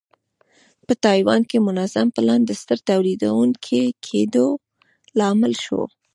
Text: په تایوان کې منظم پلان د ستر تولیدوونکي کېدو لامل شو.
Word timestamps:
په 0.85 0.93
تایوان 1.03 1.41
کې 1.49 1.57
منظم 1.67 2.07
پلان 2.15 2.41
د 2.45 2.51
ستر 2.61 2.77
تولیدوونکي 2.89 3.83
کېدو 4.05 4.47
لامل 5.19 5.53
شو. 5.63 5.81